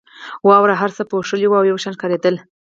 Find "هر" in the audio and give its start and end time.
0.81-0.89